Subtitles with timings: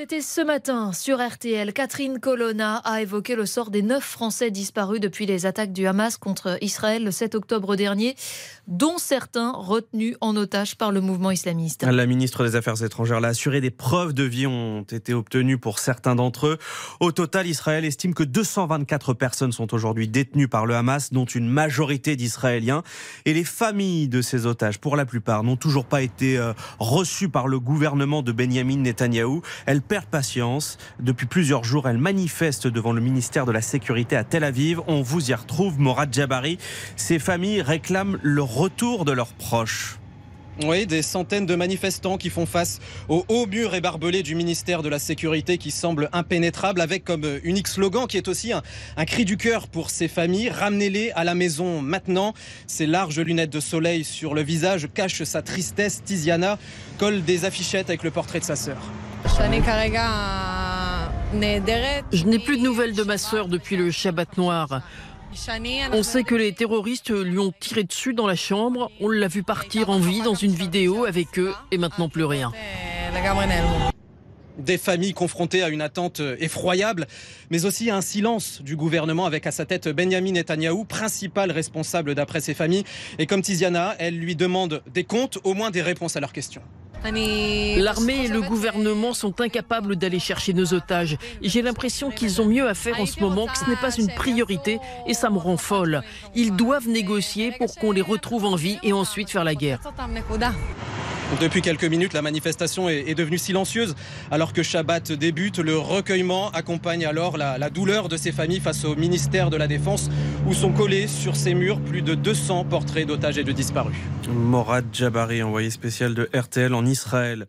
[0.00, 1.72] C'était ce matin sur RTL.
[1.72, 6.16] Catherine Colonna a évoqué le sort des neuf Français disparus depuis les attaques du Hamas
[6.18, 8.14] contre Israël le 7 octobre dernier,
[8.68, 11.82] dont certains retenus en otage par le mouvement islamiste.
[11.82, 15.80] La ministre des Affaires étrangères l'a assuré, des preuves de vie ont été obtenues pour
[15.80, 16.58] certains d'entre eux.
[17.00, 21.48] Au total, Israël estime que 224 personnes sont aujourd'hui détenues par le Hamas, dont une
[21.48, 22.84] majorité d'Israéliens.
[23.24, 27.28] Et les familles de ces otages, pour la plupart, n'ont toujours pas été euh, reçues
[27.28, 29.42] par le gouvernement de Benjamin Netanyahou.
[29.88, 30.78] Perdent patience.
[31.00, 34.80] Depuis plusieurs jours, elle manifeste devant le ministère de la Sécurité à Tel Aviv.
[34.86, 36.58] On vous y retrouve, Morad Jabari.
[36.94, 39.98] Ces familles réclament le retour de leurs proches.
[40.64, 44.82] Oui, des centaines de manifestants qui font face au haut mur et barbelé du ministère
[44.82, 48.62] de la Sécurité qui semble impénétrable avec comme unique slogan qui est aussi un,
[48.96, 50.50] un cri du cœur pour ces familles.
[50.50, 52.34] Ramenez-les à la maison maintenant.
[52.66, 56.02] Ces larges lunettes de soleil sur le visage cachent sa tristesse.
[56.04, 56.58] Tiziana
[56.98, 58.78] colle des affichettes avec le portrait de sa sœur.
[62.12, 64.82] Je n'ai plus de nouvelles de ma sœur depuis le Shabbat noir.
[65.92, 68.90] On sait que les terroristes lui ont tiré dessus dans la chambre.
[69.00, 72.52] On l'a vu partir en vie dans une vidéo avec eux et maintenant plus rien.
[74.58, 77.06] Des familles confrontées à une attente effroyable,
[77.50, 82.14] mais aussi à un silence du gouvernement avec à sa tête Benjamin Netanyahou, principal responsable
[82.16, 82.84] d'après ses familles.
[83.18, 86.62] Et comme Tiziana, elle lui demande des comptes, au moins des réponses à leurs questions.
[87.04, 91.16] L'armée et le gouvernement sont incapables d'aller chercher nos otages.
[91.42, 94.08] J'ai l'impression qu'ils ont mieux à faire en ce moment, que ce n'est pas une
[94.08, 96.02] priorité et ça me rend folle.
[96.34, 99.80] Ils doivent négocier pour qu'on les retrouve en vie et ensuite faire la guerre.
[101.40, 103.94] Depuis quelques minutes, la manifestation est, devenue silencieuse
[104.30, 105.58] alors que Shabbat débute.
[105.58, 110.08] Le recueillement accompagne alors la, douleur de ces familles face au ministère de la Défense
[110.46, 113.96] où sont collés sur ces murs plus de 200 portraits d'otages et de disparus.
[114.28, 117.46] Morad Jabari, envoyé spécial de RTL en Israël.